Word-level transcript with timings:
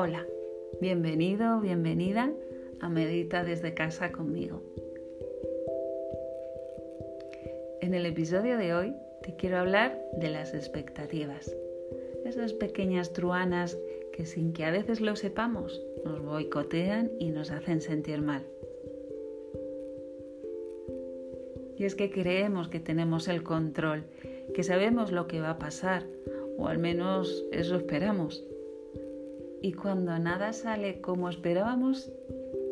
Hola, 0.00 0.24
bienvenido, 0.80 1.60
bienvenida 1.60 2.32
a 2.78 2.88
Medita 2.88 3.42
desde 3.42 3.74
casa 3.74 4.12
conmigo. 4.12 4.62
En 7.80 7.94
el 7.94 8.06
episodio 8.06 8.58
de 8.58 8.74
hoy 8.74 8.94
te 9.22 9.34
quiero 9.34 9.58
hablar 9.58 10.00
de 10.12 10.30
las 10.30 10.54
expectativas, 10.54 11.52
esas 12.24 12.52
pequeñas 12.52 13.12
truanas 13.12 13.76
que 14.12 14.24
sin 14.24 14.52
que 14.52 14.64
a 14.64 14.70
veces 14.70 15.00
lo 15.00 15.16
sepamos 15.16 15.84
nos 16.04 16.22
boicotean 16.22 17.10
y 17.18 17.30
nos 17.32 17.50
hacen 17.50 17.80
sentir 17.80 18.22
mal. 18.22 18.44
Y 21.76 21.86
es 21.86 21.96
que 21.96 22.08
creemos 22.12 22.68
que 22.68 22.78
tenemos 22.78 23.26
el 23.26 23.42
control, 23.42 24.04
que 24.54 24.62
sabemos 24.62 25.10
lo 25.10 25.26
que 25.26 25.40
va 25.40 25.50
a 25.50 25.58
pasar, 25.58 26.06
o 26.56 26.68
al 26.68 26.78
menos 26.78 27.44
eso 27.50 27.74
esperamos. 27.74 28.44
Y 29.60 29.72
cuando 29.72 30.16
nada 30.18 30.52
sale 30.52 31.00
como 31.00 31.28
esperábamos, 31.28 32.12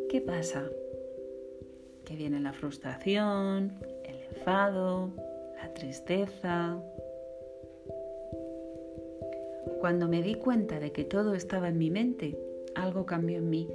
¿qué 0.08 0.20
pasa? 0.20 0.70
Que 2.04 2.14
viene 2.14 2.38
la 2.40 2.52
frustración, 2.52 3.72
el 4.04 4.22
enfado, 4.30 5.10
la 5.56 5.74
tristeza. 5.74 6.78
Cuando 9.80 10.06
me 10.08 10.22
di 10.22 10.36
cuenta 10.36 10.78
de 10.78 10.92
que 10.92 11.04
todo 11.04 11.34
estaba 11.34 11.68
en 11.68 11.78
mi 11.78 11.90
mente, 11.90 12.38
algo 12.76 13.04
cambió 13.04 13.38
en 13.38 13.50
mí. 13.50 13.68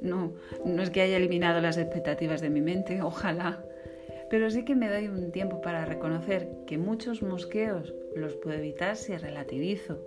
No, 0.00 0.32
no 0.64 0.82
es 0.82 0.90
que 0.90 1.02
haya 1.02 1.16
eliminado 1.16 1.60
las 1.60 1.78
expectativas 1.78 2.40
de 2.40 2.50
mi 2.50 2.60
mente, 2.60 3.00
ojalá, 3.00 3.64
pero 4.28 4.50
sí 4.50 4.64
que 4.64 4.74
me 4.74 4.90
doy 4.90 5.06
un 5.06 5.30
tiempo 5.30 5.60
para 5.60 5.84
reconocer 5.84 6.48
que 6.66 6.78
muchos 6.78 7.22
mosqueos 7.22 7.94
los 8.16 8.34
puedo 8.36 8.58
evitar 8.58 8.96
si 8.96 9.16
relativizo, 9.16 10.00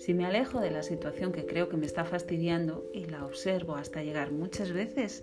si 0.00 0.14
me 0.14 0.24
alejo 0.24 0.60
de 0.60 0.70
la 0.70 0.82
situación 0.82 1.30
que 1.30 1.44
creo 1.44 1.68
que 1.68 1.76
me 1.76 1.84
está 1.84 2.06
fastidiando 2.06 2.86
y 2.94 3.04
la 3.04 3.26
observo 3.26 3.74
hasta 3.74 4.02
llegar 4.02 4.32
muchas 4.32 4.72
veces 4.72 5.22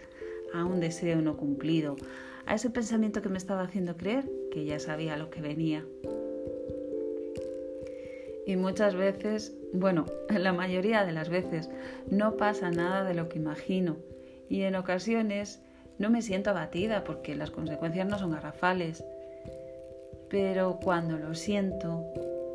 a 0.53 0.66
un 0.66 0.80
deseo 0.80 1.20
no 1.20 1.36
cumplido, 1.36 1.95
a 2.45 2.53
ese 2.53 2.70
pensamiento 2.70 3.23
que 3.23 3.30
me 3.30 3.39
estaba 3.39 3.64
haciendo 3.64 3.98
creer 3.98 4.30
que 4.52 4.66
ya 4.66 4.78
sabía 4.80 5.17
lo 5.17 5.31
que 5.31 5.42
venía. 5.42 5.83
Y 8.45 8.55
muchas 8.55 8.94
veces, 8.94 9.58
bueno, 9.73 10.05
la 10.30 10.53
mayoría 10.53 11.05
de 11.05 11.11
las 11.11 11.30
veces, 11.30 11.72
no 12.11 12.38
pasa 12.38 12.70
nada 12.70 13.03
de 13.03 13.16
lo 13.16 13.30
que 13.30 13.39
imagino. 13.39 13.98
Y 14.48 14.61
en 14.61 14.75
ocasiones 14.75 15.59
no 15.98 16.11
me 16.11 16.22
siento 16.22 16.52
abatida 16.52 17.03
porque 17.03 17.36
las 17.36 17.50
consecuencias 17.50 18.08
no 18.08 18.20
son 18.20 18.30
garrafales. 18.30 19.03
Pero 20.30 20.78
cuando 20.83 21.17
lo 21.17 21.33
siento, 21.33 22.05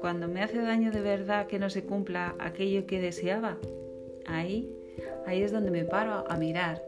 cuando 0.03 0.27
me 0.27 0.42
hace 0.42 0.61
daño 0.61 0.91
de 0.91 1.00
verdad 1.00 1.47
que 1.47 1.61
no 1.61 1.70
se 1.70 1.84
cumpla 1.84 2.34
aquello 2.41 2.86
que 2.86 3.00
deseaba, 3.00 3.56
ahí, 4.27 4.69
ahí 5.27 5.42
es 5.42 5.53
donde 5.53 5.70
me 5.70 5.84
paro 5.84 6.25
a 6.28 6.36
mirar 6.36 6.83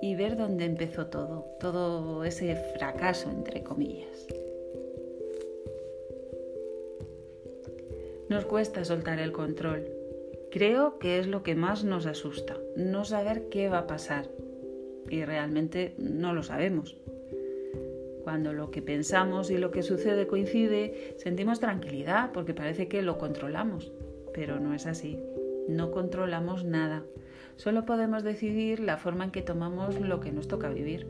y 0.00 0.16
ver 0.16 0.38
dónde 0.38 0.64
empezó 0.64 1.08
todo, 1.08 1.44
todo 1.60 2.24
ese 2.24 2.56
fracaso, 2.56 3.30
entre 3.30 3.62
comillas. 3.62 4.26
Nos 8.30 8.46
cuesta 8.46 8.82
soltar 8.86 9.18
el 9.18 9.32
control. 9.32 9.86
Creo 10.50 10.98
que 10.98 11.18
es 11.18 11.26
lo 11.26 11.42
que 11.42 11.54
más 11.54 11.84
nos 11.84 12.06
asusta, 12.06 12.56
no 12.76 13.04
saber 13.04 13.50
qué 13.50 13.68
va 13.68 13.80
a 13.80 13.86
pasar. 13.86 14.30
Y 15.10 15.22
realmente 15.26 15.94
no 15.98 16.32
lo 16.32 16.42
sabemos. 16.42 16.96
Cuando 18.24 18.54
lo 18.54 18.70
que 18.70 18.80
pensamos 18.80 19.50
y 19.50 19.58
lo 19.58 19.70
que 19.70 19.82
sucede 19.82 20.26
coincide, 20.26 21.14
sentimos 21.18 21.60
tranquilidad 21.60 22.32
porque 22.32 22.54
parece 22.54 22.88
que 22.88 23.02
lo 23.02 23.18
controlamos, 23.18 23.92
pero 24.32 24.58
no 24.58 24.72
es 24.72 24.86
así. 24.86 25.20
No 25.68 25.90
controlamos 25.90 26.64
nada. 26.64 27.04
Solo 27.56 27.84
podemos 27.84 28.24
decidir 28.24 28.80
la 28.80 28.96
forma 28.96 29.24
en 29.24 29.30
que 29.30 29.42
tomamos 29.42 30.00
lo 30.00 30.20
que 30.20 30.32
nos 30.32 30.48
toca 30.48 30.70
vivir. 30.70 31.06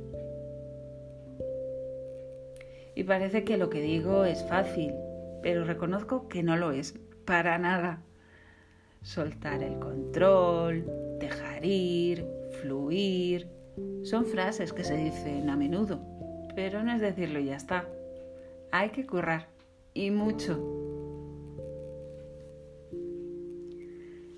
Y 2.96 3.04
parece 3.04 3.44
que 3.44 3.58
lo 3.58 3.70
que 3.70 3.80
digo 3.80 4.24
es 4.24 4.44
fácil, 4.48 4.92
pero 5.40 5.64
reconozco 5.64 6.26
que 6.26 6.42
no 6.42 6.56
lo 6.56 6.72
es, 6.72 6.98
para 7.24 7.58
nada. 7.58 8.02
Soltar 9.02 9.62
el 9.62 9.78
control, 9.78 10.84
dejar 11.20 11.64
ir, 11.64 12.26
fluir, 12.60 13.46
son 14.02 14.26
frases 14.26 14.72
que 14.72 14.82
se 14.82 14.96
dicen 14.96 15.48
a 15.48 15.56
menudo, 15.56 16.00
pero 16.54 16.82
no 16.82 16.92
es 16.92 17.00
decirlo 17.00 17.38
y 17.40 17.46
ya 17.46 17.56
está. 17.56 17.86
Hay 18.70 18.90
que 18.90 19.06
currar, 19.06 19.48
y 19.94 20.10
mucho. 20.10 20.58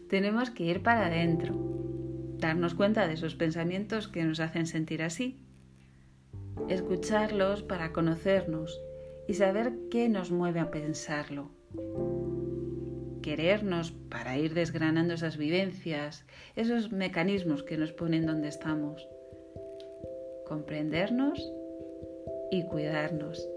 Tenemos 0.08 0.50
que 0.50 0.64
ir 0.64 0.82
para 0.82 1.06
adentro, 1.06 1.54
darnos 2.38 2.74
cuenta 2.74 3.08
de 3.08 3.14
esos 3.14 3.34
pensamientos 3.34 4.06
que 4.06 4.24
nos 4.24 4.38
hacen 4.38 4.66
sentir 4.66 5.02
así, 5.02 5.40
escucharlos 6.68 7.62
para 7.62 7.92
conocernos 7.92 8.80
y 9.26 9.34
saber 9.34 9.72
qué 9.90 10.08
nos 10.08 10.30
mueve 10.30 10.60
a 10.60 10.70
pensarlo, 10.70 11.50
querernos 13.22 13.90
para 13.90 14.38
ir 14.38 14.54
desgranando 14.54 15.14
esas 15.14 15.36
vivencias, 15.36 16.24
esos 16.54 16.92
mecanismos 16.92 17.64
que 17.64 17.76
nos 17.76 17.92
ponen 17.92 18.26
donde 18.26 18.48
estamos, 18.48 19.08
comprendernos 20.46 21.52
y 22.50 22.64
cuidarnos. 22.64 23.48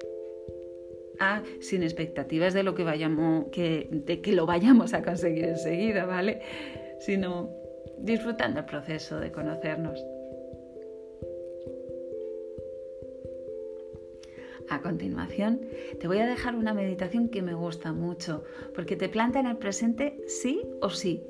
Ah, 1.20 1.44
sin 1.60 1.84
expectativas 1.84 2.54
de 2.54 2.64
lo 2.64 2.76
que 2.76 2.84
vayamos, 2.84 3.48
que, 3.52 3.90
de 3.92 4.22
que 4.22 4.32
lo 4.32 4.46
vayamos 4.46 4.94
a 4.94 5.04
conseguir 5.04 5.46
enseguida, 5.46 6.06
¿vale? 6.06 6.42
Sino 7.00 7.50
disfrutando 7.98 8.62
el 8.62 8.66
proceso 8.66 9.20
de 9.20 9.32
conocernos. 9.32 10.04
A 14.70 14.82
continuación, 14.82 15.62
te 16.00 16.08
voy 16.08 16.20
a 16.20 16.28
dejar 16.28 16.56
una 16.56 16.74
meditación 16.74 17.30
que 17.30 17.42
me 17.42 17.56
gusta 17.56 17.92
mucho, 17.92 18.44
porque 18.76 18.96
te 18.96 19.10
planta 19.10 19.40
en 19.40 19.48
el 19.48 19.58
presente 19.58 20.22
sí 20.28 20.62
o 20.80 20.90
sí. 20.92 21.26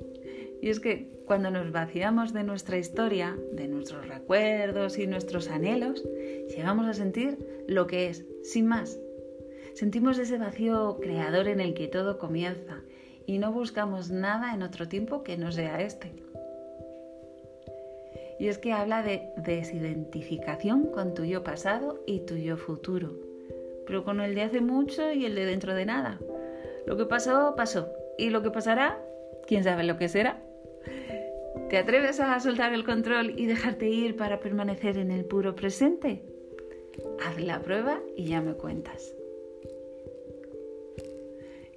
Y 0.62 0.70
es 0.70 0.80
que 0.80 1.10
cuando 1.26 1.52
nos 1.52 1.72
vaciamos 1.72 2.34
de 2.34 2.44
nuestra 2.44 2.78
historia, 2.78 3.38
de 3.54 3.68
nuestros 3.68 4.08
recuerdos 4.08 4.98
y 4.98 5.08
nuestros 5.08 5.50
anhelos, 5.50 6.04
llegamos 6.50 6.88
a 6.88 6.94
sentir 6.94 7.38
lo 7.68 7.88
que 7.88 8.08
es, 8.08 8.26
sin 8.44 8.68
más. 8.68 9.00
Sentimos 9.74 10.18
ese 10.20 10.38
vacío 10.38 10.98
creador 11.00 11.48
en 11.48 11.62
el 11.62 11.74
que 11.74 11.88
todo 11.88 12.18
comienza 12.18 12.82
y 13.26 13.38
no 13.38 13.52
buscamos 13.52 14.10
nada 14.10 14.54
en 14.54 14.64
otro 14.64 14.88
tiempo 14.88 15.24
que 15.24 15.38
no 15.38 15.52
sea 15.52 15.82
este. 15.82 16.12
Y 18.40 18.48
es 18.48 18.58
que 18.58 18.74
habla 18.74 19.04
de 19.04 19.30
desidentificación 19.38 20.88
con 20.88 21.14
tu 21.14 21.26
yo 21.26 21.44
pasado 21.44 22.02
y 22.08 22.22
tu 22.22 22.36
yo 22.36 22.58
futuro, 22.58 23.14
pero 23.86 24.04
con 24.04 24.20
el 24.20 24.34
de 24.34 24.42
hace 24.42 24.62
mucho 24.62 25.12
y 25.12 25.26
el 25.26 25.36
de 25.36 25.46
dentro 25.46 25.74
de 25.74 25.86
nada. 25.86 26.20
Lo 26.86 26.98
que 26.98 27.06
pasó, 27.06 27.54
pasó. 27.56 27.90
Y 28.18 28.32
lo 28.32 28.42
que 28.42 28.50
pasará, 28.50 28.98
quién 29.46 29.64
sabe 29.64 29.84
lo 29.84 29.98
que 29.98 30.10
será. 30.10 30.42
¿Te 31.70 31.78
atreves 31.78 32.20
a 32.20 32.40
soltar 32.40 32.74
el 32.74 32.84
control 32.84 33.36
y 33.38 33.46
dejarte 33.46 33.88
ir 33.88 34.16
para 34.16 34.40
permanecer 34.40 34.98
en 34.98 35.12
el 35.12 35.24
puro 35.24 35.56
presente? 35.56 36.24
Haz 37.24 37.40
la 37.40 37.62
prueba 37.62 38.00
y 38.18 38.26
ya 38.26 38.42
me 38.42 38.54
cuentas. 38.54 39.14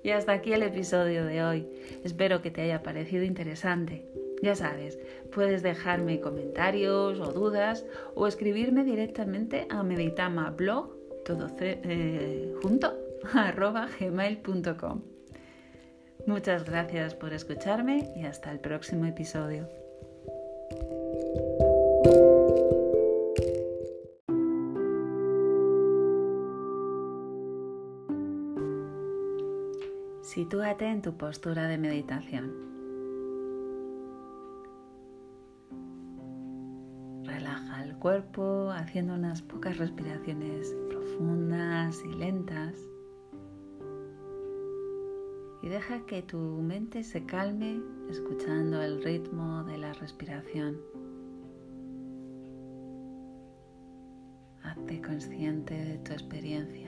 Y 0.03 0.11
hasta 0.11 0.33
aquí 0.33 0.55
el 0.55 0.63
episodio 0.63 1.27
de 1.27 1.45
hoy. 1.45 1.69
Espero 2.05 2.41
que 2.41 2.51
te 2.51 2.63
haya 2.63 2.83
parecido 2.83 3.23
interesante. 3.23 4.07
Ya 4.43 4.55
sabes, 4.55 4.99
puedes 5.31 5.63
dejarme 5.63 6.21
comentarios 6.21 7.21
o 7.21 7.33
dudas 7.33 7.85
o 8.15 8.27
escribirme 8.27 8.85
directamente 8.85 9.67
a 9.69 9.83
meditamablog, 9.83 10.97
todo 11.25 11.49
eh, 11.61 12.55
arroba 13.35 13.89
gmail.com. 14.01 15.03
Muchas 16.27 16.65
gracias 16.65 17.15
por 17.15 17.33
escucharme 17.35 18.11
y 18.17 18.25
hasta 18.25 18.51
el 18.51 18.59
próximo 18.59 19.07
episodio. 19.07 19.82
Sitúate 30.53 30.85
en 30.85 31.01
tu 31.01 31.17
postura 31.17 31.67
de 31.67 31.79
meditación. 31.79 32.53
Relaja 37.25 37.83
el 37.83 37.97
cuerpo 37.97 38.71
haciendo 38.71 39.15
unas 39.15 39.41
pocas 39.41 39.79
respiraciones 39.79 40.77
profundas 40.91 42.03
y 42.05 42.15
lentas. 42.19 42.77
Y 45.63 45.71
deja 45.71 46.05
que 46.05 46.21
tu 46.21 46.37
mente 46.37 47.03
se 47.03 47.25
calme 47.25 47.81
escuchando 48.11 48.83
el 48.83 49.03
ritmo 49.03 49.65
de 49.65 49.79
la 49.79 49.95
respiración. 49.95 50.77
Hazte 54.63 55.01
consciente 55.01 55.75
de 55.83 55.97
tu 56.01 56.13
experiencia. 56.13 56.82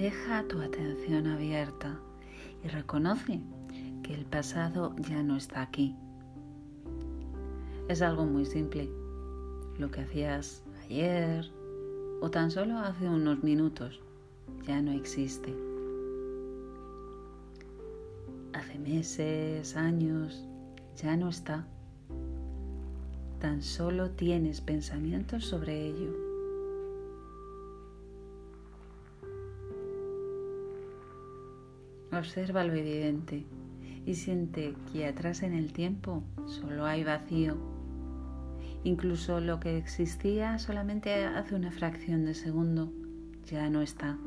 Deja 0.00 0.42
tu 0.48 0.62
atención 0.62 1.26
abierta 1.26 2.00
y 2.64 2.68
reconoce 2.68 3.38
que 4.02 4.14
el 4.14 4.24
pasado 4.24 4.96
ya 4.96 5.22
no 5.22 5.36
está 5.36 5.60
aquí. 5.60 5.94
Es 7.86 8.00
algo 8.00 8.24
muy 8.24 8.46
simple. 8.46 8.88
Lo 9.76 9.90
que 9.90 10.00
hacías 10.00 10.62
ayer 10.84 11.50
o 12.22 12.30
tan 12.30 12.50
solo 12.50 12.78
hace 12.78 13.10
unos 13.10 13.42
minutos 13.42 14.00
ya 14.66 14.80
no 14.80 14.92
existe. 14.92 15.54
Hace 18.54 18.78
meses, 18.78 19.76
años, 19.76 20.48
ya 20.96 21.14
no 21.18 21.28
está. 21.28 21.66
Tan 23.38 23.62
solo 23.62 24.08
tienes 24.12 24.62
pensamientos 24.62 25.44
sobre 25.44 25.88
ello. 25.88 26.29
Observa 32.12 32.64
lo 32.64 32.74
evidente 32.74 33.44
y 34.06 34.14
siente 34.14 34.74
que 34.92 35.06
atrás 35.06 35.42
en 35.42 35.52
el 35.52 35.72
tiempo 35.72 36.24
solo 36.46 36.86
hay 36.86 37.04
vacío. 37.04 37.56
Incluso 38.82 39.40
lo 39.40 39.60
que 39.60 39.76
existía 39.76 40.58
solamente 40.58 41.24
hace 41.24 41.54
una 41.54 41.70
fracción 41.70 42.24
de 42.24 42.34
segundo 42.34 42.92
ya 43.44 43.68
no 43.68 43.82
está. 43.82 44.18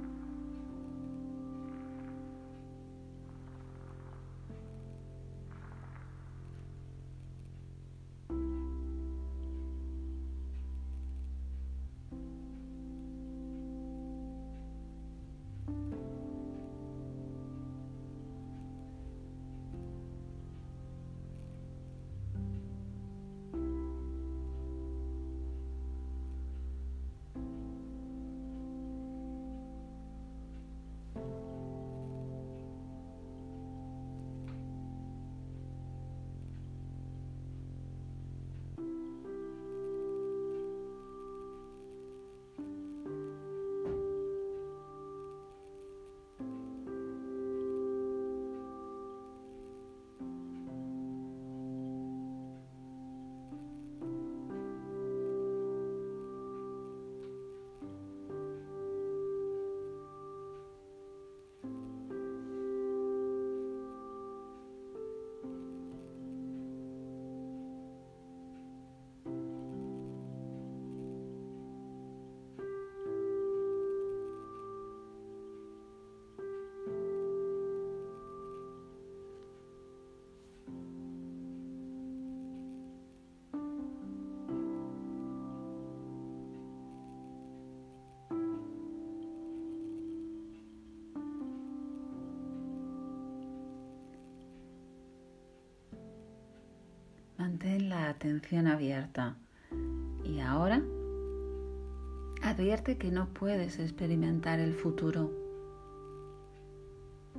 Mantén 97.53 97.87
la 97.87 98.09
atención 98.09 98.65
abierta 98.65 99.35
y 100.23 100.39
ahora 100.39 100.81
advierte 102.41 102.97
que 102.97 103.11
no 103.11 103.27
puedes 103.27 103.77
experimentar 103.77 104.59
el 104.59 104.73
futuro. 104.73 105.29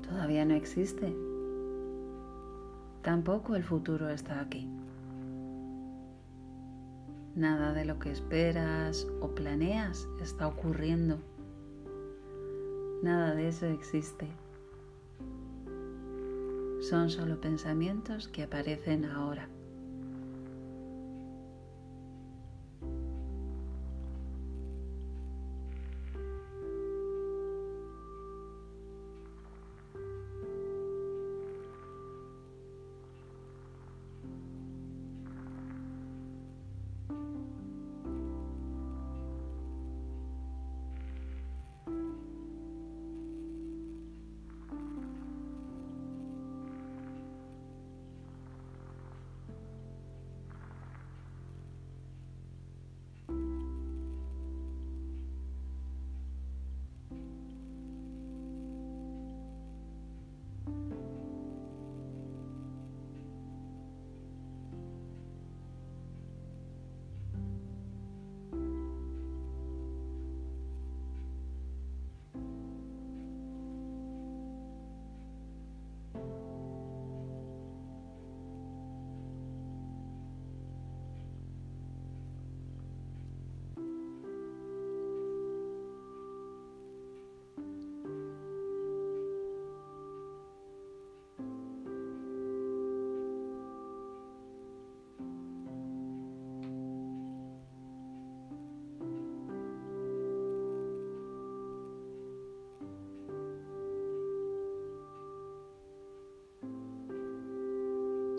Todavía 0.08 0.44
no 0.44 0.55
existe. 0.55 1.12
Tampoco 3.02 3.56
el 3.56 3.64
futuro 3.64 4.08
está 4.08 4.38
aquí. 4.38 4.69
Nada 7.34 7.72
de 7.72 7.84
lo 7.84 7.99
que 7.99 8.12
esperas 8.12 9.08
o 9.20 9.34
planeas 9.34 10.06
está 10.22 10.46
ocurriendo. 10.46 11.19
Nada 13.02 13.34
de 13.34 13.49
eso 13.49 13.67
existe. 13.67 14.28
Son 16.88 17.10
solo 17.10 17.40
pensamientos 17.40 18.28
que 18.28 18.44
aparecen 18.44 19.06
ahora. 19.06 19.49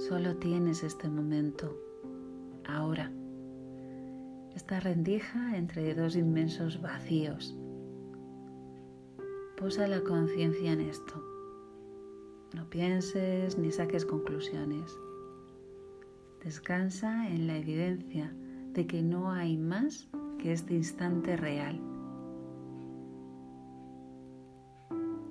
Solo 0.08 0.36
tienes 0.36 0.84
este 0.84 1.10
momento, 1.10 1.76
ahora, 2.68 3.12
esta 4.56 4.80
rendija 4.80 5.58
entre 5.58 5.96
dos 5.96 6.16
inmensos 6.16 6.80
vacíos. 6.80 7.58
Posa 9.58 9.88
la 9.88 10.02
conciencia 10.02 10.74
en 10.74 10.82
esto. 10.82 11.16
No 12.54 12.70
pienses 12.70 13.58
ni 13.58 13.72
saques 13.72 14.06
conclusiones. 14.06 14.96
Descansa 16.44 17.28
en 17.28 17.48
la 17.48 17.58
evidencia 17.58 18.32
de 18.74 18.86
que 18.86 19.02
no 19.02 19.32
hay 19.32 19.58
más 19.58 20.08
que 20.38 20.52
este 20.52 20.76
instante 20.76 21.36
real. 21.36 21.82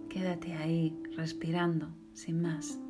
Quédate 0.09 0.55
ahí 0.55 1.01
respirando, 1.17 1.95
sin 2.13 2.43
más. 2.43 2.81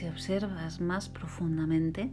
Si 0.00 0.08
observas 0.08 0.80
más 0.80 1.10
profundamente, 1.10 2.10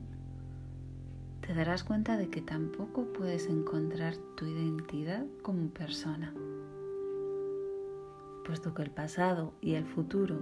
te 1.39 1.53
darás 1.53 1.86
cuenta 1.86 2.17
de 2.17 2.29
que 2.29 2.41
tampoco 2.41 3.13
puedes 3.13 3.48
encontrar 3.48 4.17
tu 4.36 4.46
identidad 4.46 5.25
como 5.41 5.70
persona, 5.70 6.34
puesto 8.44 8.74
que 8.74 8.82
el 8.82 8.91
pasado 8.91 9.53
y 9.62 9.75
el 9.75 9.86
futuro 9.86 10.38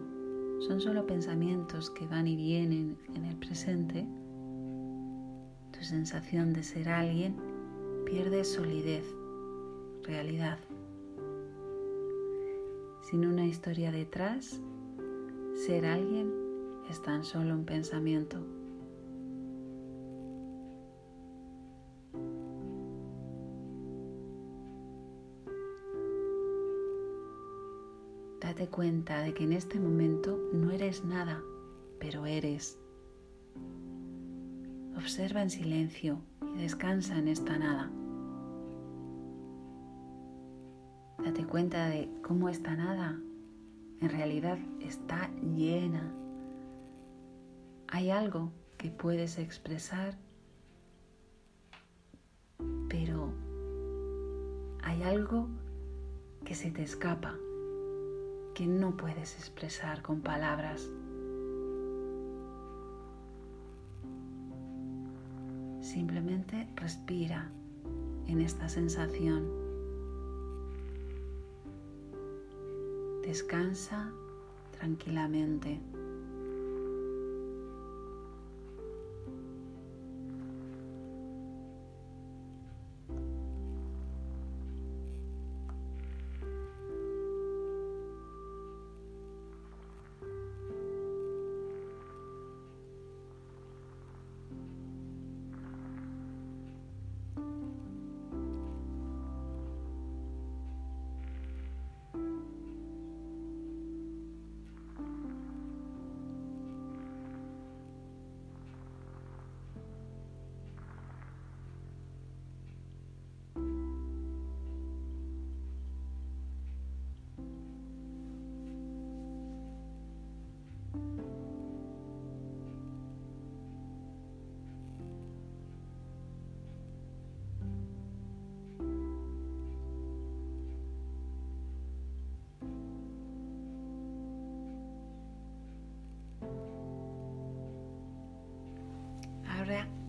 son 0.61 0.81
solo 0.81 1.05
pensamientos 1.05 1.91
que 1.91 2.07
van 2.07 2.25
y 2.25 2.35
vienen 2.35 2.97
en 3.13 3.25
el 3.25 3.35
presente, 3.35 4.07
tu 5.69 5.83
sensación 5.83 6.51
de 6.51 6.63
ser 6.63 6.89
alguien 6.89 7.35
pierde 8.07 8.43
solidez, 8.43 9.05
realidad. 10.01 10.57
Sin 13.03 13.23
una 13.23 13.45
historia 13.45 13.91
detrás, 13.91 14.59
ser 15.53 15.85
alguien 15.85 16.44
es 16.89 17.01
tan 17.01 17.23
solo 17.23 17.53
un 17.53 17.65
pensamiento. 17.65 18.37
Date 28.41 28.67
cuenta 28.67 29.21
de 29.21 29.33
que 29.33 29.43
en 29.43 29.53
este 29.53 29.79
momento 29.79 30.39
no 30.53 30.71
eres 30.71 31.03
nada, 31.03 31.41
pero 31.99 32.25
eres. 32.25 32.79
Observa 34.95 35.41
en 35.41 35.49
silencio 35.49 36.21
y 36.55 36.61
descansa 36.61 37.17
en 37.17 37.27
esta 37.27 37.57
nada. 37.57 37.91
Date 41.23 41.45
cuenta 41.45 41.87
de 41.87 42.09
cómo 42.21 42.49
esta 42.49 42.75
nada 42.75 43.19
en 43.99 44.09
realidad 44.09 44.59
está 44.79 45.29
llena. 45.41 46.13
Hay 47.87 48.09
algo 48.09 48.51
que 48.77 48.89
puedes 48.89 49.37
expresar, 49.37 50.17
pero 52.89 53.31
hay 54.83 55.03
algo 55.03 55.47
que 56.43 56.55
se 56.55 56.71
te 56.71 56.83
escapa 56.83 57.35
que 58.53 58.65
no 58.65 58.95
puedes 58.95 59.37
expresar 59.37 60.01
con 60.01 60.21
palabras. 60.21 60.89
Simplemente 65.81 66.67
respira 66.75 67.49
en 68.27 68.41
esta 68.41 68.69
sensación. 68.69 69.49
Descansa 73.23 74.09
tranquilamente. 74.79 75.79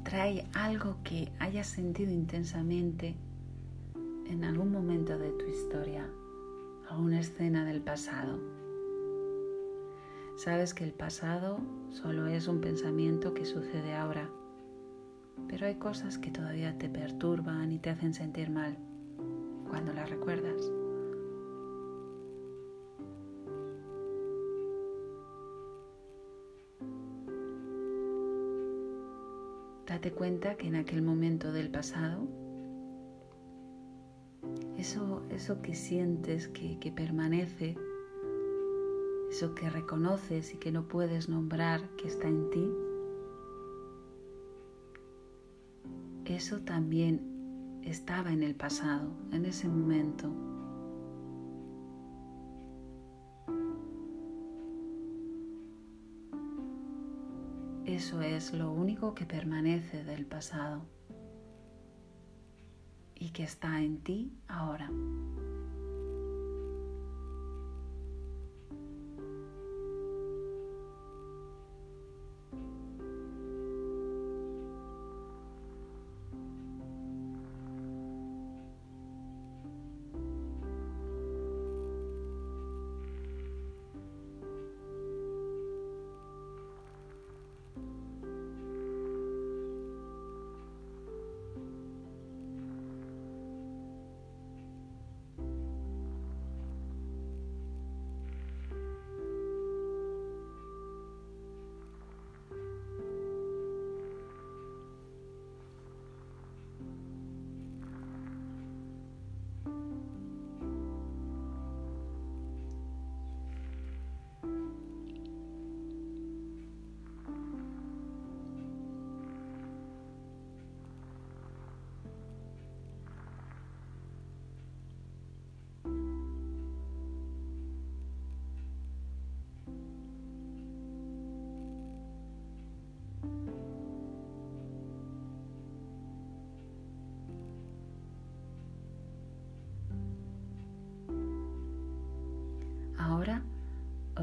Trae 0.05 0.47
algo 0.55 0.99
que 1.03 1.33
hayas 1.39 1.67
sentido 1.67 2.13
intensamente 2.13 3.17
en 4.29 4.45
algún 4.45 4.71
momento 4.71 5.19
de 5.19 5.31
tu 5.31 5.47
historia, 5.47 6.09
alguna 6.89 7.21
escena 7.21 7.65
del 7.65 7.81
pasado. 7.81 8.39
Sabes 10.37 10.75
que 10.75 10.85
el 10.85 10.93
pasado 10.93 11.59
solo 11.91 12.27
es 12.27 12.47
un 12.47 12.61
pensamiento 12.61 13.35
que 13.35 13.47
sucede 13.47 13.95
ahora, 13.95 14.29
pero 15.49 15.67
hay 15.67 15.77
cosas 15.77 16.19
que 16.19 16.31
todavía 16.31 16.77
te 16.77 16.89
perturban 16.89 17.73
y 17.73 17.79
te 17.79 17.91
hacen 17.91 18.15
sentir 18.15 18.51
mal 18.51 18.77
cuando 19.69 19.93
las 19.93 20.11
recuerdas. 20.11 20.76
Cuenta 30.13 30.57
que 30.57 30.69
en 30.69 30.77
aquel 30.77 31.03
momento 31.03 31.53
del 31.53 31.71
pasado, 31.71 32.27
eso, 34.79 35.25
eso 35.31 35.61
que 35.63 35.75
sientes 35.75 36.49
que, 36.49 36.79
que 36.79 36.93
permanece, 36.93 37.77
eso 39.31 39.55
que 39.55 39.69
reconoces 39.69 40.55
y 40.55 40.59
que 40.59 40.73
no 40.73 40.87
puedes 40.89 41.29
nombrar 41.29 41.89
que 41.97 42.09
está 42.09 42.29
en 42.29 42.51
ti, 42.51 42.71
eso 46.27 46.61
también 46.61 47.81
estaba 47.83 48.33
en 48.33 48.43
el 48.43 48.55
pasado, 48.55 49.11
en 49.33 49.45
ese 49.45 49.69
momento. 49.69 50.56
Eso 57.97 58.21
es 58.21 58.53
lo 58.53 58.71
único 58.73 59.15
que 59.15 59.25
permanece 59.25 60.05
del 60.05 60.27
pasado 60.27 60.85
y 63.15 63.31
que 63.31 63.43
está 63.43 63.81
en 63.81 64.03
ti 64.03 64.35
ahora. 64.49 64.91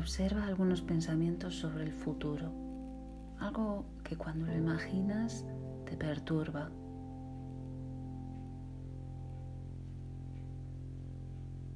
Observa 0.04 0.46
algunos 0.46 0.82
pensamientos 0.82 1.56
sobre 1.56 1.86
el 1.86 1.94
futuro 1.94 2.52
algo 3.40 3.86
que 4.04 4.16
cuando 4.16 4.46
lo 4.46 4.54
imaginas 4.54 5.46
te 5.86 5.98
perturba. 5.98 6.70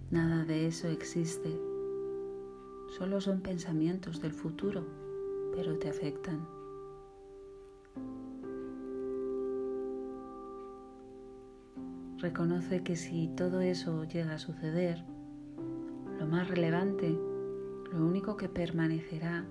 Nada 0.10 0.46
de 0.46 0.68
eso 0.68 0.88
existe. 0.88 1.60
Solo 2.98 3.20
son 3.20 3.42
pensamientos 3.42 4.22
del 4.22 4.32
futuro, 4.32 4.86
pero 5.54 5.78
te 5.78 5.90
afectan. 5.90 6.48
Reconoce 12.20 12.82
que 12.84 12.96
si 12.96 13.28
todo 13.36 13.60
eso 13.60 14.06
llega 14.06 14.36
a 14.36 14.40
suceder, 14.40 15.04
lo 16.18 16.26
más 16.26 16.48
relevante, 16.48 17.20
lo 17.92 18.06
único 18.06 18.36
que 18.36 18.50
permanecerá, 18.50 19.46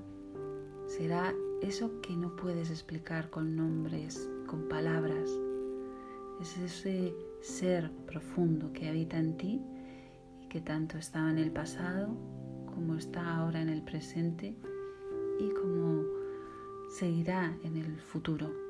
será 0.86 1.34
eso 1.62 2.00
que 2.00 2.16
no 2.16 2.36
puedes 2.36 2.70
explicar 2.70 3.30
con 3.30 3.56
nombres, 3.56 4.28
con 4.46 4.68
palabras. 4.68 5.30
Es 6.40 6.56
ese 6.58 7.14
ser 7.40 7.90
profundo 8.06 8.72
que 8.72 8.88
habita 8.88 9.18
en 9.18 9.36
ti 9.36 9.60
y 10.42 10.48
que 10.48 10.60
tanto 10.60 10.98
estaba 10.98 11.30
en 11.30 11.38
el 11.38 11.50
pasado 11.50 12.08
como 12.66 12.94
está 12.96 13.36
ahora 13.36 13.62
en 13.62 13.70
el 13.70 13.82
presente 13.82 14.54
y 15.40 15.50
como 15.50 16.04
seguirá 16.90 17.56
en 17.62 17.76
el 17.76 18.00
futuro. 18.00 18.65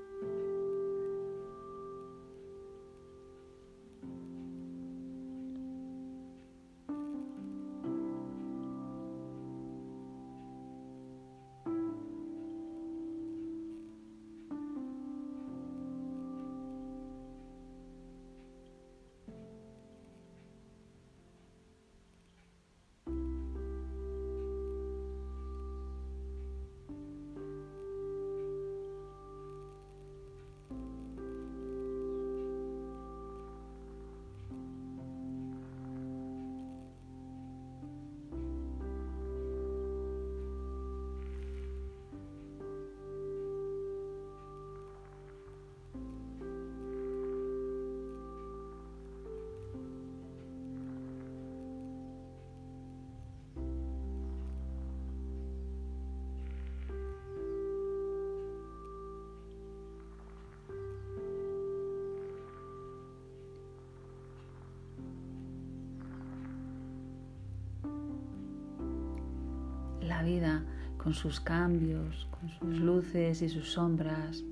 La 70.17 70.23
vida 70.23 70.63
con 70.97 71.13
sus 71.13 71.41
cambios, 71.41 72.27
con 72.31 72.49
sus 72.49 72.81
luces 72.81 73.43
y 73.43 73.51
sus 73.51 73.73
sombras, 73.73 74.43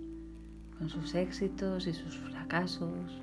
con 0.79 0.91
sus 0.91 1.15
éxitos 1.15 1.87
y 1.87 1.95
sus 1.95 2.19
fracasos. 2.19 3.23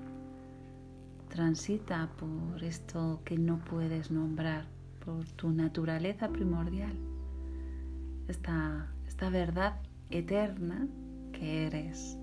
Transita 1.30 2.10
por 2.17 2.63
esto 2.63 3.21
que 3.23 3.38
no 3.38 3.60
puedes 3.60 4.10
nombrar, 4.10 4.65
por 5.06 5.23
tu 5.34 5.51
naturaleza 5.51 6.30
primordial, 6.30 6.93
esta, 8.27 8.91
esta 9.08 9.30
verdad 9.30 9.75
eterna 10.10 10.88
que 11.34 11.67
eres. 11.67 12.17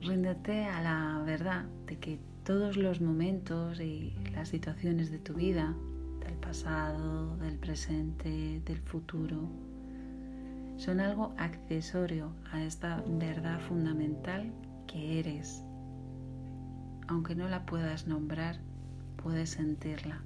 Ríndete 0.00 0.64
a 0.64 0.82
la 0.82 1.22
verdad 1.26 1.66
de 1.86 1.98
que 1.98 2.18
todos 2.44 2.78
los 2.78 3.02
momentos 3.02 3.78
y 3.80 4.14
las 4.34 4.48
situaciones 4.48 5.10
de 5.10 5.18
tu 5.18 5.34
vida 5.34 5.74
del 6.24 6.34
pasado, 6.34 7.36
del 7.36 7.58
presente, 7.58 8.60
del 8.64 8.80
futuro. 8.80 9.48
Son 10.76 11.00
algo 11.00 11.32
accesorio 11.38 12.32
a 12.50 12.62
esta 12.62 13.02
verdad 13.06 13.60
fundamental 13.60 14.52
que 14.86 15.20
eres. 15.20 15.62
Aunque 17.06 17.34
no 17.34 17.48
la 17.48 17.64
puedas 17.66 18.06
nombrar, 18.06 18.58
puedes 19.16 19.50
sentirla. 19.50 20.22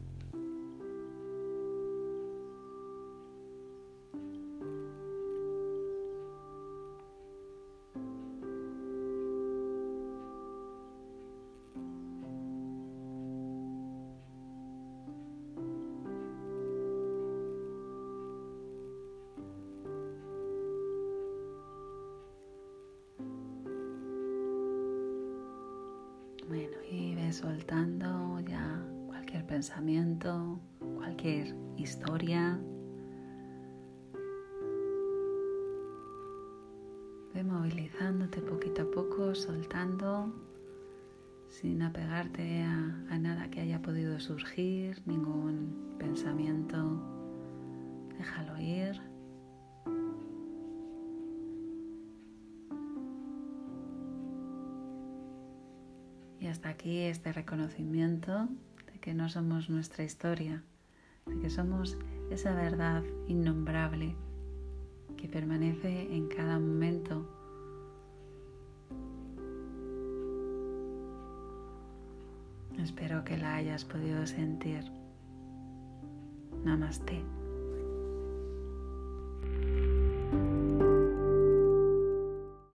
Soltando 27.32 28.40
ya 28.40 28.82
cualquier 29.06 29.44
pensamiento, 29.46 30.58
cualquier 30.96 31.54
historia. 31.76 32.58
Ve 37.34 37.44
movilizándote 37.44 38.40
poquito 38.40 38.82
a 38.82 38.90
poco, 38.90 39.34
soltando, 39.34 40.32
sin 41.48 41.82
apegarte 41.82 42.62
a, 42.62 43.06
a 43.10 43.18
nada 43.18 43.50
que 43.50 43.60
haya 43.60 43.82
podido 43.82 44.18
surgir, 44.18 45.00
ningún 45.06 45.96
pensamiento. 45.98 47.00
Déjalo 48.16 48.58
ir. 48.58 49.07
Hasta 56.48 56.70
aquí 56.70 57.00
este 57.00 57.32
reconocimiento 57.32 58.48
de 58.92 58.98
que 59.00 59.14
no 59.14 59.28
somos 59.28 59.70
nuestra 59.70 60.04
historia, 60.04 60.62
de 61.26 61.38
que 61.38 61.50
somos 61.50 61.98
esa 62.30 62.54
verdad 62.54 63.02
innombrable 63.26 64.16
que 65.16 65.28
permanece 65.28 66.14
en 66.14 66.28
cada 66.28 66.58
momento. 66.58 67.28
Espero 72.78 73.24
que 73.24 73.36
la 73.36 73.56
hayas 73.56 73.84
podido 73.84 74.26
sentir. 74.26 74.84
Namaste. 76.64 77.37